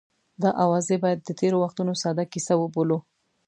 دا 0.43 0.49
اوازې 0.63 0.95
باید 1.03 1.19
د 1.23 1.29
تېرو 1.39 1.57
وختونو 1.63 1.93
ساده 2.03 2.23
کیسه 2.33 2.53
وبولو. 2.57 2.97